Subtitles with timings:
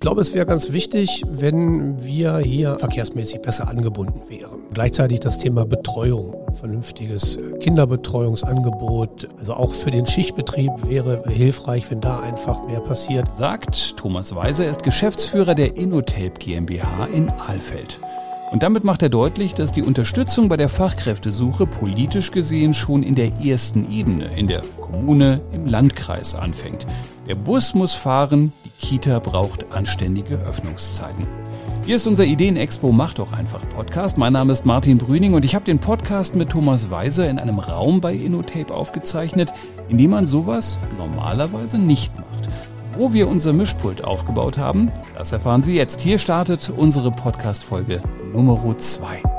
[0.00, 4.60] Ich glaube, es wäre ganz wichtig, wenn wir hier verkehrsmäßig besser angebunden wären.
[4.72, 12.20] Gleichzeitig das Thema Betreuung, vernünftiges Kinderbetreuungsangebot, also auch für den Schichtbetrieb wäre hilfreich, wenn da
[12.20, 13.30] einfach mehr passiert.
[13.30, 17.98] Sagt Thomas Weiser, er ist Geschäftsführer der Innotape GmbH in Alfeld.
[18.52, 23.16] Und damit macht er deutlich, dass die Unterstützung bei der Fachkräftesuche politisch gesehen schon in
[23.16, 26.86] der ersten Ebene, in der Kommune, im Landkreis anfängt.
[27.28, 31.26] Der Bus muss fahren, Kita braucht anständige Öffnungszeiten.
[31.84, 34.18] Hier ist unser Ideen-Expo Mach doch einfach Podcast.
[34.18, 37.58] Mein Name ist Martin Brüning und ich habe den Podcast mit Thomas Weiser in einem
[37.58, 39.52] Raum bei Innotape aufgezeichnet,
[39.88, 42.48] in dem man sowas normalerweise nicht macht.
[42.94, 46.00] Wo wir unser Mischpult aufgebaut haben, das erfahren Sie jetzt.
[46.00, 48.00] Hier startet unsere Podcast-Folge
[48.32, 49.29] Nummer 2.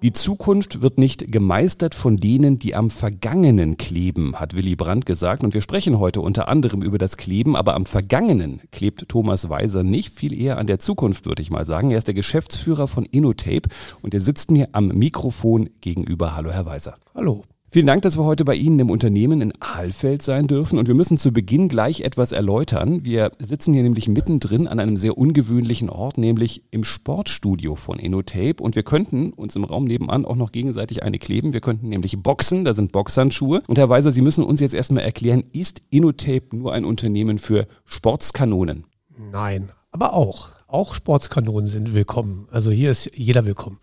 [0.00, 5.42] Die Zukunft wird nicht gemeistert von denen, die am Vergangenen kleben, hat Willy Brandt gesagt.
[5.42, 9.82] Und wir sprechen heute unter anderem über das Kleben, aber am Vergangenen klebt Thomas Weiser
[9.82, 11.90] nicht, viel eher an der Zukunft, würde ich mal sagen.
[11.90, 13.68] Er ist der Geschäftsführer von Innotape
[14.00, 16.36] und er sitzt mir am Mikrofon gegenüber.
[16.36, 16.94] Hallo, Herr Weiser.
[17.12, 17.42] Hallo.
[17.70, 20.78] Vielen Dank, dass wir heute bei Ihnen im Unternehmen in Ahlfeld sein dürfen.
[20.78, 23.04] Und wir müssen zu Beginn gleich etwas erläutern.
[23.04, 28.62] Wir sitzen hier nämlich mittendrin an einem sehr ungewöhnlichen Ort, nämlich im Sportstudio von Innotape.
[28.62, 31.52] Und wir könnten uns im Raum nebenan auch noch gegenseitig eine kleben.
[31.52, 33.62] Wir könnten nämlich boxen, da sind Boxhandschuhe.
[33.66, 37.66] Und Herr Weiser, Sie müssen uns jetzt erstmal erklären, ist Innotape nur ein Unternehmen für
[37.84, 38.84] Sportskanonen?
[39.30, 40.48] Nein, aber auch.
[40.68, 42.46] Auch Sportskanonen sind willkommen.
[42.50, 43.78] Also hier ist jeder willkommen.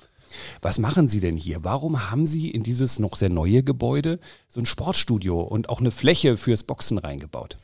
[0.62, 1.64] Was machen Sie denn hier?
[1.64, 5.92] Warum haben Sie in dieses noch sehr neue Gebäude so ein Sportstudio und auch eine
[5.92, 7.58] Fläche fürs Boxen reingebaut?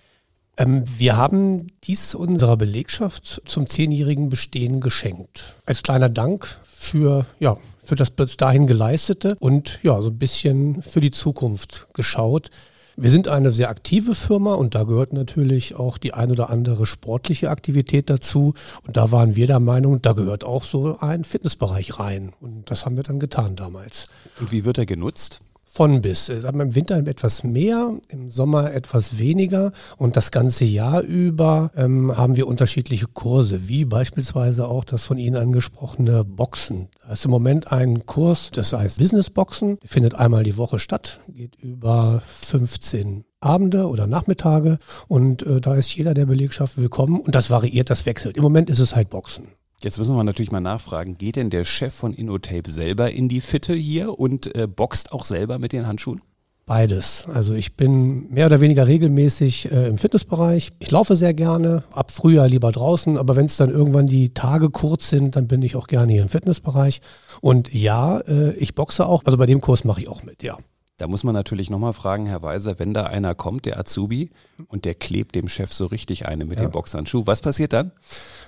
[0.58, 5.56] Ähm, wir haben dies unserer Belegschaft zum zehnjährigen Bestehen geschenkt.
[5.66, 10.84] Als kleiner Dank für, ja, für das bis dahin geleistete und ja, so ein bisschen
[10.84, 12.50] für die Zukunft geschaut.
[12.98, 16.86] Wir sind eine sehr aktive Firma und da gehört natürlich auch die ein oder andere
[16.86, 18.54] sportliche Aktivität dazu.
[18.86, 22.34] Und da waren wir der Meinung, da gehört auch so ein Fitnessbereich rein.
[22.42, 24.08] Und das haben wir dann getan damals.
[24.40, 25.42] Und wie wird er genutzt?
[25.74, 26.28] Von bis.
[26.28, 32.36] Im Winter etwas mehr, im Sommer etwas weniger und das ganze Jahr über ähm, haben
[32.36, 36.90] wir unterschiedliche Kurse, wie beispielsweise auch das von Ihnen angesprochene Boxen.
[37.02, 41.22] Da ist im Moment ein Kurs, das heißt Business Boxen, findet einmal die Woche statt,
[41.30, 44.78] geht über 15 Abende oder Nachmittage
[45.08, 48.36] und äh, da ist jeder der Belegschaft willkommen und das variiert, das wechselt.
[48.36, 49.48] Im Moment ist es halt Boxen.
[49.84, 53.42] Jetzt müssen wir natürlich mal nachfragen, geht denn der Chef von Innotape selber in die
[53.42, 56.22] Fitte hier und äh, boxt auch selber mit den Handschuhen?
[56.68, 57.26] Beides.
[57.34, 60.70] Also ich bin mehr oder weniger regelmäßig äh, im Fitnessbereich.
[60.78, 64.70] Ich laufe sehr gerne, ab Frühjahr lieber draußen, aber wenn es dann irgendwann die Tage
[64.70, 67.02] kurz sind, dann bin ich auch gerne hier im Fitnessbereich.
[67.42, 70.58] Und ja, äh, ich boxe auch, also bei dem Kurs mache ich auch mit, ja.
[71.02, 74.30] Da muss man natürlich nochmal fragen, Herr Weiser, wenn da einer kommt, der Azubi,
[74.68, 76.68] und der klebt dem Chef so richtig eine mit ja.
[76.68, 77.92] dem Boxhandschuh, was passiert dann?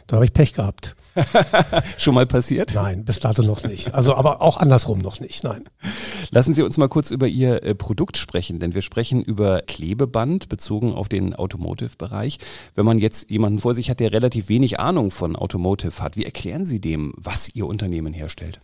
[0.06, 0.96] Da habe ich Pech gehabt.
[1.98, 2.76] Schon mal passiert?
[2.76, 3.96] Nein, bis dato noch nicht.
[3.96, 5.64] Also aber auch andersrum noch nicht, nein.
[6.30, 10.48] Lassen Sie uns mal kurz über Ihr äh, Produkt sprechen, denn wir sprechen über Klebeband
[10.48, 12.38] bezogen auf den Automotive-Bereich.
[12.76, 16.26] Wenn man jetzt jemanden vor sich hat, der relativ wenig Ahnung von Automotive hat, wie
[16.26, 18.60] erklären Sie dem, was Ihr Unternehmen herstellt?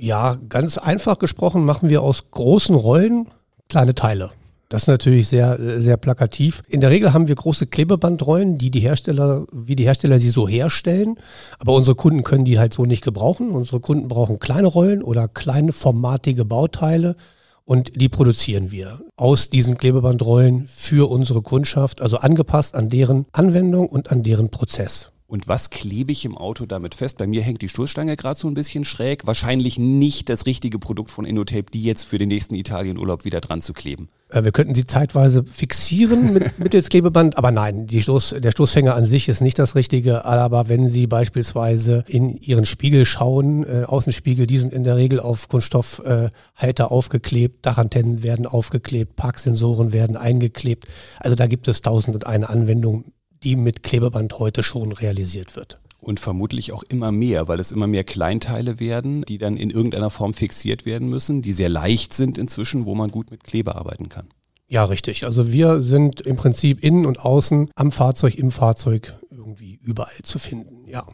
[0.00, 3.26] Ja, ganz einfach gesprochen machen wir aus großen Rollen
[3.68, 4.30] kleine Teile.
[4.68, 6.62] Das ist natürlich sehr, sehr plakativ.
[6.68, 10.46] In der Regel haben wir große Klebebandrollen, die die Hersteller, wie die Hersteller sie so
[10.46, 11.18] herstellen.
[11.58, 13.50] Aber unsere Kunden können die halt so nicht gebrauchen.
[13.50, 17.16] Unsere Kunden brauchen kleine Rollen oder kleine formatige Bauteile.
[17.64, 23.88] Und die produzieren wir aus diesen Klebebandrollen für unsere Kundschaft, also angepasst an deren Anwendung
[23.88, 25.10] und an deren Prozess.
[25.30, 27.18] Und was klebe ich im Auto damit fest?
[27.18, 29.26] Bei mir hängt die Stoßstange gerade so ein bisschen schräg.
[29.26, 33.60] Wahrscheinlich nicht das richtige Produkt von Innotape, die jetzt für den nächsten Italienurlaub wieder dran
[33.60, 34.08] zu kleben.
[34.30, 38.94] Äh, wir könnten sie zeitweise fixieren mit, mittels Klebeband, aber nein, die Stoß, der Stoßfänger
[38.94, 40.24] an sich ist nicht das Richtige.
[40.24, 45.20] Aber wenn Sie beispielsweise in Ihren Spiegel schauen, äh, Außenspiegel, die sind in der Regel
[45.20, 50.86] auf Kunststoffhalter äh, aufgeklebt, Dachantennen werden aufgeklebt, Parksensoren werden eingeklebt.
[51.20, 53.12] Also da gibt es tausend und eine Anwendung
[53.42, 55.78] die mit Klebeband heute schon realisiert wird.
[56.00, 60.10] Und vermutlich auch immer mehr, weil es immer mehr Kleinteile werden, die dann in irgendeiner
[60.10, 64.08] Form fixiert werden müssen, die sehr leicht sind inzwischen, wo man gut mit Kleber arbeiten
[64.08, 64.28] kann.
[64.70, 65.24] Ja, richtig.
[65.24, 70.38] Also wir sind im Prinzip innen und außen am Fahrzeug, im Fahrzeug irgendwie überall zu
[70.38, 71.06] finden, ja.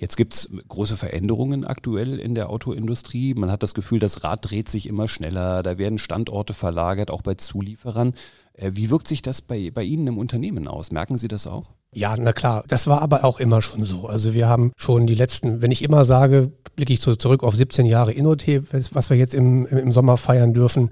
[0.00, 3.34] Jetzt gibt's große Veränderungen aktuell in der Autoindustrie.
[3.34, 7.22] Man hat das Gefühl, das Rad dreht sich immer schneller, da werden Standorte verlagert, auch
[7.22, 8.14] bei Zulieferern.
[8.56, 10.90] Äh, wie wirkt sich das bei, bei Ihnen im Unternehmen aus?
[10.90, 11.70] Merken Sie das auch?
[11.92, 12.64] Ja, na klar.
[12.68, 14.06] Das war aber auch immer schon so.
[14.06, 17.54] Also wir haben schon die letzten, wenn ich immer sage, blicke ich so zurück auf
[17.54, 20.90] 17 Jahre Innotape, was wir jetzt im, im Sommer feiern dürfen.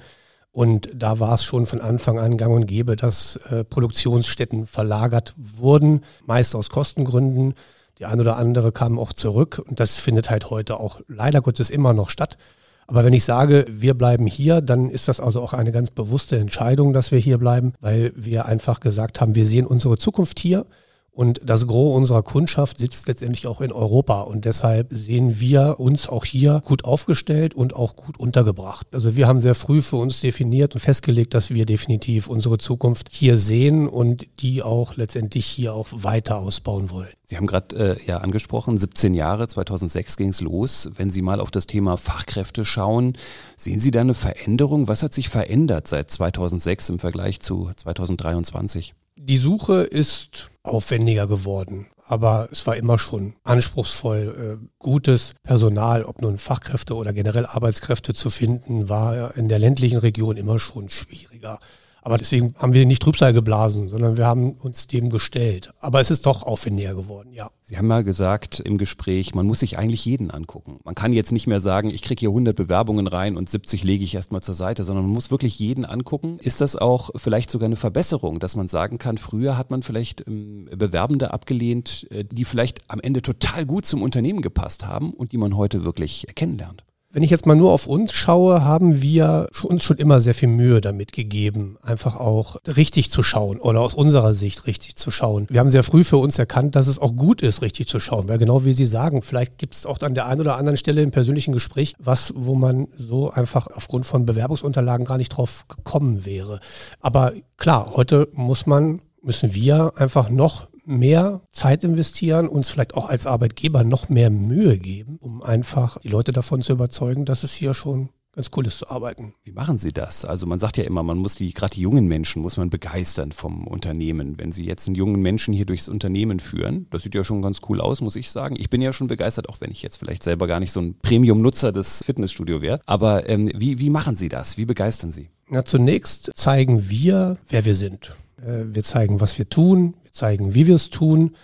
[0.53, 5.35] Und da war es schon von Anfang an gang und gäbe, dass äh, Produktionsstätten verlagert
[5.37, 7.55] wurden, meist aus Kostengründen.
[7.99, 11.71] Die eine oder andere kam auch zurück und das findet halt heute auch leider Gottes
[11.71, 12.39] immer noch statt.
[12.87, 16.37] Aber wenn ich sage, wir bleiben hier, dann ist das also auch eine ganz bewusste
[16.39, 20.67] Entscheidung, dass wir hier bleiben, weil wir einfach gesagt haben, wir sehen unsere Zukunft hier.
[21.15, 24.23] Und das Gros unserer Kundschaft sitzt letztendlich auch in Europa.
[24.23, 28.89] Und deshalb sehen wir uns auch hier gut aufgestellt und auch gut untergebracht.
[28.93, 33.11] Also wir haben sehr früh für uns definiert und festgelegt, dass wir definitiv unsere Zukunft
[33.13, 37.13] hier sehen und die auch letztendlich hier auch weiter ausbauen wollen.
[37.23, 40.91] Sie haben gerade äh, ja angesprochen, 17 Jahre, 2006 ging es los.
[40.97, 43.17] Wenn Sie mal auf das Thema Fachkräfte schauen,
[43.57, 44.89] sehen Sie da eine Veränderung?
[44.89, 48.95] Was hat sich verändert seit 2006 im Vergleich zu 2023?
[49.17, 51.87] Die Suche ist aufwendiger geworden.
[52.07, 58.13] Aber es war immer schon anspruchsvoll, äh, gutes Personal, ob nun Fachkräfte oder generell Arbeitskräfte
[58.13, 61.61] zu finden, war in der ländlichen Region immer schon schwieriger.
[62.05, 65.71] Aber deswegen haben wir nicht Trübsal geblasen, sondern wir haben uns dem gestellt.
[65.81, 67.51] Aber es ist doch aufwendiger geworden, ja.
[67.63, 70.81] Sie haben mal gesagt im Gespräch, man muss sich eigentlich jeden angucken.
[70.85, 74.05] Man kann jetzt nicht mehr sagen, ich kriege hier 100 Bewerbungen rein und 70 lege
[74.05, 76.39] ich erstmal zur Seite, sondern man muss wirklich jeden angucken.
[76.41, 80.29] Ist das auch vielleicht sogar eine Verbesserung, dass man sagen kann, früher hat man vielleicht
[80.29, 85.33] ähm, Bewerbende abgelehnt, äh, die vielleicht am Ende total gut zum Unternehmen gepasst haben und
[85.33, 86.85] die man heute wirklich kennenlernt?
[87.15, 90.49] Wenn ich jetzt mal nur auf uns schaue, haben wir uns schon immer sehr viel
[90.49, 95.47] Mühe damit gegeben, einfach auch richtig zu schauen oder aus unserer Sicht richtig zu schauen.
[95.49, 98.29] Wir haben sehr früh für uns erkannt, dass es auch gut ist, richtig zu schauen,
[98.29, 101.03] weil genau wie Sie sagen, vielleicht gibt es auch an der einen oder anderen Stelle
[101.03, 106.25] im persönlichen Gespräch was, wo man so einfach aufgrund von Bewerbungsunterlagen gar nicht drauf gekommen
[106.27, 106.59] wäre.
[106.99, 113.09] Aber klar, heute muss man müssen wir einfach noch mehr Zeit investieren, uns vielleicht auch
[113.09, 117.53] als Arbeitgeber noch mehr Mühe geben, um einfach die Leute davon zu überzeugen, dass es
[117.53, 119.35] hier schon ganz cool ist zu arbeiten.
[119.45, 120.25] Wie machen Sie das?
[120.25, 123.33] Also man sagt ja immer, man muss die, gerade die jungen Menschen muss man begeistern
[123.33, 124.39] vom Unternehmen.
[124.39, 127.61] Wenn Sie jetzt einen jungen Menschen hier durchs Unternehmen führen, das sieht ja schon ganz
[127.69, 128.57] cool aus, muss ich sagen.
[128.59, 130.97] Ich bin ja schon begeistert, auch wenn ich jetzt vielleicht selber gar nicht so ein
[131.01, 132.81] Premium-Nutzer des Fitnessstudio wäre.
[132.87, 134.59] Aber ähm, wie, wie machen Sie das?
[134.59, 135.31] Wie begeistern Sie?
[135.49, 138.17] Na, zunächst zeigen wir, wer wir sind.
[138.39, 141.37] Äh, wir zeigen, was wir tun zeigen, wie wir es tun,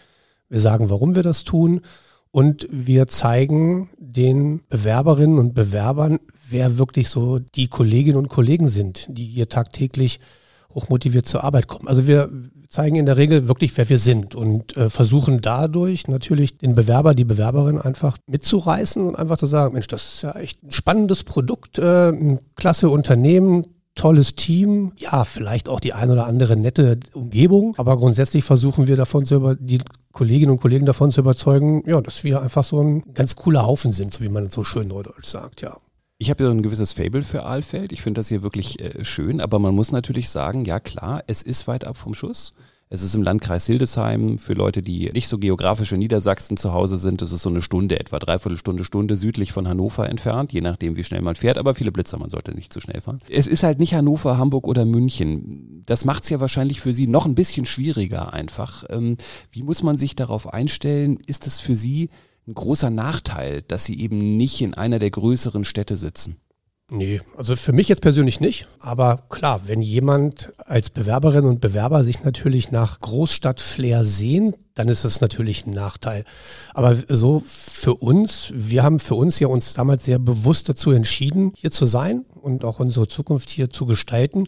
[0.48, 1.80] wir sagen, warum wir das tun
[2.30, 9.06] und wir zeigen den Bewerberinnen und Bewerbern, wer wirklich so die Kolleginnen und Kollegen sind,
[9.08, 10.20] die hier tagtäglich
[10.74, 11.88] hochmotiviert zur Arbeit kommen.
[11.88, 12.30] Also wir
[12.68, 17.14] zeigen in der Regel wirklich, wer wir sind und äh, versuchen dadurch natürlich den Bewerber,
[17.14, 21.24] die Bewerberin einfach mitzureißen und einfach zu sagen, Mensch, das ist ja echt ein spannendes
[21.24, 26.98] Produkt, äh, ein klasse Unternehmen, tolles Team, ja, vielleicht auch die ein oder andere nette
[27.12, 29.80] Umgebung, aber grundsätzlich versuchen wir davon zu über die
[30.12, 33.92] Kolleginnen und Kollegen davon zu überzeugen, ja, dass wir einfach so ein ganz cooler Haufen
[33.92, 35.76] sind, so wie man so schön neudeutsch sagt, ja.
[36.18, 37.92] Ich habe ja ein gewisses Fable für Aalfeld.
[37.92, 41.40] Ich finde das hier wirklich äh, schön, aber man muss natürlich sagen, ja klar, es
[41.42, 42.52] ist weit ab vom Schuss.
[42.92, 46.96] Es ist im Landkreis Hildesheim für Leute, die nicht so geografisch in Niedersachsen zu Hause
[46.96, 47.22] sind.
[47.22, 50.96] Das ist so eine Stunde, etwa dreiviertel Stunde, Stunde südlich von Hannover entfernt, je nachdem,
[50.96, 51.56] wie schnell man fährt.
[51.56, 53.20] Aber viele Blitzer, man sollte nicht zu schnell fahren.
[53.28, 55.84] Es ist halt nicht Hannover, Hamburg oder München.
[55.86, 58.82] Das macht es ja wahrscheinlich für Sie noch ein bisschen schwieriger einfach.
[58.88, 59.16] Ähm,
[59.52, 61.16] wie muss man sich darauf einstellen?
[61.24, 62.10] Ist es für Sie
[62.48, 66.38] ein großer Nachteil, dass Sie eben nicht in einer der größeren Städte sitzen?
[66.92, 68.66] Nee, also für mich jetzt persönlich nicht.
[68.80, 75.04] Aber klar, wenn jemand als Bewerberin und Bewerber sich natürlich nach Großstadt-Flair sehnt, dann ist
[75.04, 76.24] es natürlich ein Nachteil.
[76.74, 81.52] Aber so für uns, wir haben für uns ja uns damals sehr bewusst dazu entschieden,
[81.56, 84.46] hier zu sein und auch unsere Zukunft hier zu gestalten.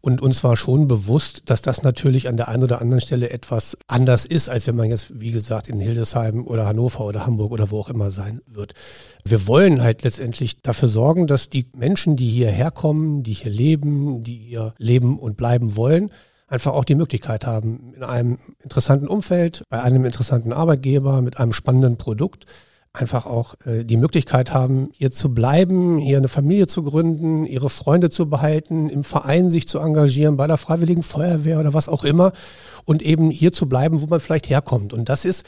[0.00, 3.76] Und uns war schon bewusst, dass das natürlich an der einen oder anderen Stelle etwas
[3.86, 7.70] anders ist, als wenn man jetzt, wie gesagt, in Hildesheim oder Hannover oder Hamburg oder
[7.70, 8.74] wo auch immer sein wird.
[9.24, 14.22] Wir wollen halt letztendlich dafür sorgen, dass die Menschen, die hierher kommen, die hier leben,
[14.22, 16.10] die hier leben und bleiben wollen,
[16.48, 21.52] einfach auch die Möglichkeit haben, in einem interessanten Umfeld, bei einem interessanten Arbeitgeber, mit einem
[21.52, 22.44] spannenden Produkt,
[22.96, 27.70] einfach auch äh, die Möglichkeit haben, hier zu bleiben, hier eine Familie zu gründen, ihre
[27.70, 32.04] Freunde zu behalten, im Verein sich zu engagieren, bei der Freiwilligen Feuerwehr oder was auch
[32.04, 32.32] immer
[32.84, 34.92] und eben hier zu bleiben, wo man vielleicht herkommt.
[34.92, 35.44] Und das ist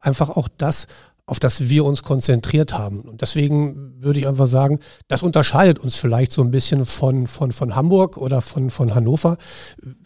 [0.00, 0.86] einfach auch das,
[1.26, 3.00] auf das wir uns konzentriert haben.
[3.00, 7.52] Und deswegen würde ich einfach sagen, das unterscheidet uns vielleicht so ein bisschen von, von,
[7.52, 9.38] von Hamburg oder von, von Hannover.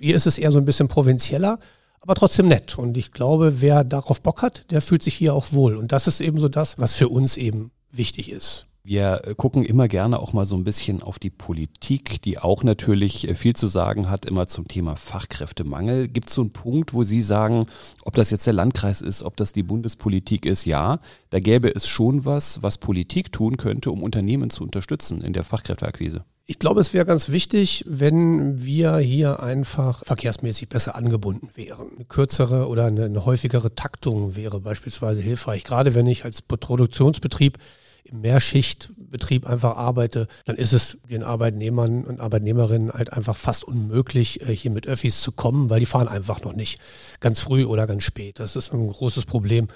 [0.00, 1.58] Hier ist es eher so ein bisschen provinzieller,
[2.00, 2.78] aber trotzdem nett.
[2.78, 5.76] Und ich glaube, wer darauf Bock hat, der fühlt sich hier auch wohl.
[5.76, 8.67] Und das ist eben so das, was für uns eben wichtig ist.
[8.88, 13.28] Wir gucken immer gerne auch mal so ein bisschen auf die Politik, die auch natürlich
[13.34, 16.08] viel zu sagen hat, immer zum Thema Fachkräftemangel.
[16.08, 17.66] Gibt es so einen Punkt, wo Sie sagen,
[18.06, 20.64] ob das jetzt der Landkreis ist, ob das die Bundespolitik ist?
[20.64, 25.34] Ja, da gäbe es schon was, was Politik tun könnte, um Unternehmen zu unterstützen in
[25.34, 26.24] der Fachkräfteakquise.
[26.46, 31.90] Ich glaube, es wäre ganz wichtig, wenn wir hier einfach verkehrsmäßig besser angebunden wären.
[31.94, 35.64] Eine kürzere oder eine, eine häufigere Taktung wäre beispielsweise hilfreich.
[35.64, 37.58] Gerade wenn ich als Produktionsbetrieb
[38.04, 44.42] im Mehrschichtbetrieb einfach arbeite, dann ist es den Arbeitnehmern und Arbeitnehmerinnen halt einfach fast unmöglich,
[44.42, 46.80] äh, hier mit Öffis zu kommen, weil die fahren einfach noch nicht
[47.20, 48.38] ganz früh oder ganz spät.
[48.38, 49.68] Das ist ein großes Problem.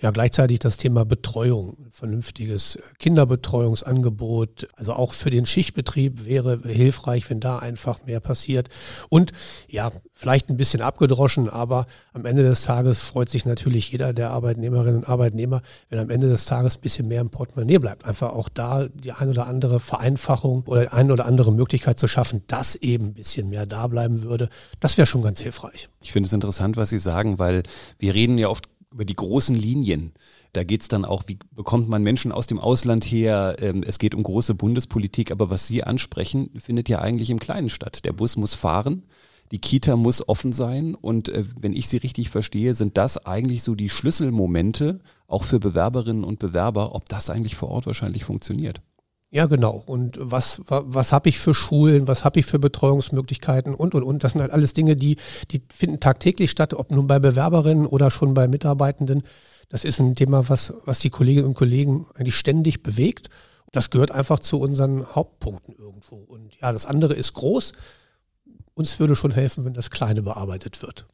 [0.00, 7.40] Ja, gleichzeitig das Thema Betreuung, vernünftiges Kinderbetreuungsangebot, also auch für den Schichtbetrieb wäre hilfreich, wenn
[7.40, 8.68] da einfach mehr passiert.
[9.08, 9.32] Und
[9.68, 14.30] ja, vielleicht ein bisschen abgedroschen, aber am Ende des Tages freut sich natürlich jeder der
[14.30, 18.04] Arbeitnehmerinnen und Arbeitnehmer, wenn am Ende des Tages ein bisschen mehr im Portemonnaie bleibt.
[18.04, 22.42] Einfach auch da die ein oder andere Vereinfachung oder eine oder andere Möglichkeit zu schaffen,
[22.46, 24.48] dass eben ein bisschen mehr da bleiben würde.
[24.78, 25.88] Das wäre schon ganz hilfreich.
[26.00, 27.64] Ich finde es interessant, was Sie sagen, weil
[27.98, 30.12] wir reden ja oft über die großen Linien.
[30.52, 33.56] Da geht es dann auch, wie bekommt man Menschen aus dem Ausland her?
[33.58, 37.70] Ähm, es geht um große Bundespolitik, aber was Sie ansprechen, findet ja eigentlich im Kleinen
[37.70, 38.04] statt.
[38.04, 39.02] Der Bus muss fahren
[39.54, 43.62] die Kita muss offen sein und äh, wenn ich sie richtig verstehe, sind das eigentlich
[43.62, 48.80] so die Schlüsselmomente auch für Bewerberinnen und Bewerber, ob das eigentlich vor Ort wahrscheinlich funktioniert.
[49.30, 49.80] Ja, genau.
[49.86, 54.24] Und was, was, habe ich für Schulen, was habe ich für Betreuungsmöglichkeiten und, und, und.
[54.24, 55.18] Das sind halt alles Dinge, die,
[55.52, 59.22] die finden tagtäglich statt, ob nun bei Bewerberinnen oder schon bei Mitarbeitenden.
[59.68, 63.28] Das ist ein Thema, was, was die Kolleginnen und Kollegen eigentlich ständig bewegt.
[63.70, 66.16] Das gehört einfach zu unseren Hauptpunkten irgendwo.
[66.16, 67.72] Und ja, das andere ist groß
[68.74, 71.06] uns würde schon helfen, wenn das Kleine bearbeitet wird.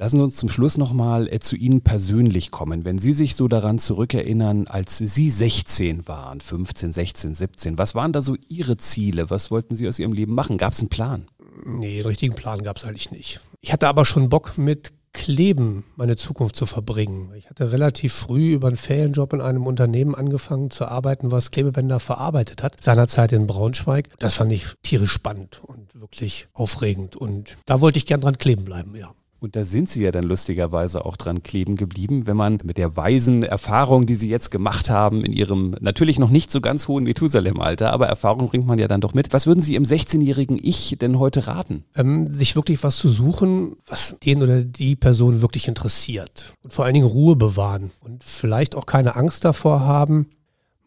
[0.00, 2.84] Lassen Sie uns zum Schluss nochmal äh, zu Ihnen persönlich kommen.
[2.84, 8.12] Wenn Sie sich so daran zurückerinnern, als Sie 16 waren, 15, 16, 17, was waren
[8.12, 9.28] da so Ihre Ziele?
[9.28, 10.56] Was wollten Sie aus Ihrem Leben machen?
[10.56, 11.26] Gab es einen Plan?
[11.66, 13.40] Nee, einen richtigen Plan gab es eigentlich nicht.
[13.60, 17.32] Ich hatte aber schon Bock mit Kleben meine Zukunft zu verbringen.
[17.36, 21.98] Ich hatte relativ früh über einen Ferienjob in einem Unternehmen angefangen zu arbeiten, was Klebebänder
[21.98, 24.10] verarbeitet hat, seinerzeit in Braunschweig.
[24.20, 28.64] Das fand ich tierisch spannend und wirklich aufregend und da wollte ich gern dran kleben
[28.64, 29.12] bleiben, ja.
[29.40, 32.96] Und da sind Sie ja dann lustigerweise auch dran kleben geblieben, wenn man mit der
[32.96, 37.04] weisen Erfahrung, die Sie jetzt gemacht haben, in Ihrem natürlich noch nicht so ganz hohen
[37.04, 39.32] Methusalem-Alter, aber Erfahrung bringt man ja dann doch mit.
[39.32, 41.84] Was würden Sie Ihrem 16-jährigen Ich denn heute raten?
[41.94, 46.54] Ähm, sich wirklich was zu suchen, was den oder die Person wirklich interessiert.
[46.64, 50.30] Und vor allen Dingen Ruhe bewahren und vielleicht auch keine Angst davor haben,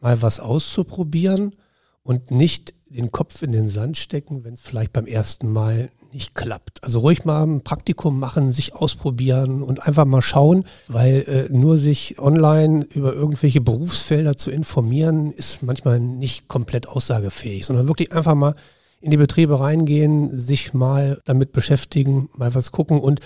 [0.01, 1.55] mal was auszuprobieren
[2.03, 6.35] und nicht den Kopf in den Sand stecken, wenn es vielleicht beim ersten Mal nicht
[6.35, 6.83] klappt.
[6.83, 11.77] Also ruhig mal ein Praktikum machen, sich ausprobieren und einfach mal schauen, weil äh, nur
[11.77, 18.35] sich online über irgendwelche Berufsfelder zu informieren, ist manchmal nicht komplett aussagefähig, sondern wirklich einfach
[18.35, 18.55] mal
[18.99, 23.19] in die Betriebe reingehen, sich mal damit beschäftigen, mal was gucken und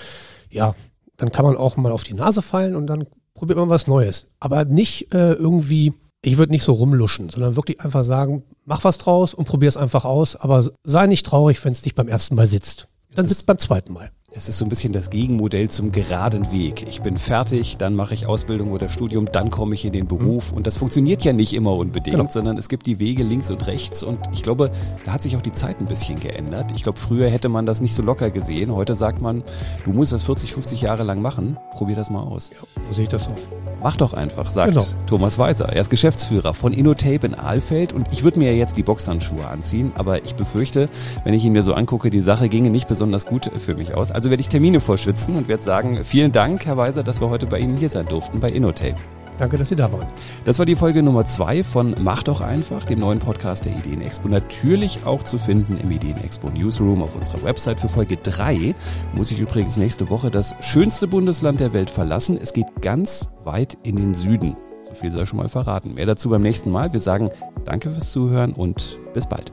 [0.49, 0.73] ja,
[1.17, 4.27] dann kann man auch mal auf die Nase fallen und dann probiert man was Neues.
[4.39, 5.93] Aber nicht äh, irgendwie
[6.25, 9.77] ich würde nicht so rumluschen, sondern wirklich einfach sagen, mach was draus und probier es
[9.77, 12.87] einfach aus, aber sei nicht traurig, wenn es nicht beim ersten Mal sitzt.
[13.13, 14.09] Dann sitzt es beim zweiten Mal.
[14.37, 16.85] Es ist so ein bisschen das Gegenmodell zum geraden Weg.
[16.89, 20.51] Ich bin fertig, dann mache ich Ausbildung oder Studium, dann komme ich in den Beruf.
[20.51, 22.29] Und das funktioniert ja nicht immer unbedingt, genau.
[22.29, 24.03] sondern es gibt die Wege links und rechts.
[24.03, 24.71] Und ich glaube,
[25.05, 26.73] da hat sich auch die Zeit ein bisschen geändert.
[26.75, 28.75] Ich glaube, früher hätte man das nicht so locker gesehen.
[28.75, 29.41] Heute sagt man,
[29.85, 31.57] du musst das 40, 50 Jahre lang machen.
[31.71, 32.49] Probier das mal aus.
[32.49, 32.57] Ja,
[32.89, 33.37] so sehe ich das auch.
[33.85, 34.83] Mach doch einfach, sagt genau.
[35.05, 35.69] Thomas Weiser.
[35.69, 39.47] Er ist Geschäftsführer von InnoTape in Ahlfeld und ich würde mir ja jetzt die Boxhandschuhe
[39.47, 40.89] anziehen, aber ich befürchte,
[41.23, 44.09] wenn ich ihn mir so angucke, die Sache ginge nicht besonders gut für mich aus.
[44.09, 47.45] Also werde ich Termine vorschützen und werde sagen, vielen Dank, Herr Weiser, dass wir heute
[47.45, 48.95] bei Ihnen hier sein durften bei InnoTape.
[49.37, 50.07] Danke, dass Sie da waren.
[50.45, 54.29] Das war die Folge Nummer zwei von Mach doch einfach, dem neuen Podcast der Ideenexpo.
[54.29, 57.81] Natürlich auch zu finden im Ideenexpo Newsroom auf unserer Website.
[57.81, 58.75] Für Folge drei
[59.13, 62.39] muss ich übrigens nächste Woche das schönste Bundesland der Welt verlassen.
[62.41, 64.55] Es geht ganz weit in den Süden.
[64.87, 65.95] So viel sei schon mal verraten.
[65.95, 66.93] Mehr dazu beim nächsten Mal.
[66.93, 67.29] Wir sagen
[67.65, 69.51] Danke fürs Zuhören und bis bald.